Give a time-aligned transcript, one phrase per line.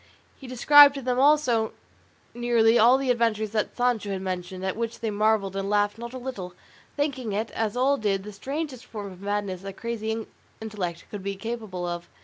[0.35, 1.73] He described to them also
[2.33, 6.11] nearly all the adventures that Sancho had mentioned, at which they marvelled and laughed not
[6.15, 6.55] a little,
[6.97, 10.25] thinking it, as all did, the strangest form of madness a crazy
[10.59, 12.09] intellect could be capable of.